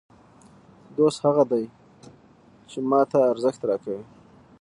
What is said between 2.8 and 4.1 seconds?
ما ته ارزښت راکوي.